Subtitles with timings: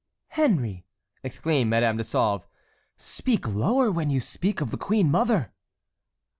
[0.29, 0.83] "Henry,"
[1.21, 2.47] exclaimed Madame de Sauve,
[2.97, 5.51] "speak lower when you speak of the queen mother!"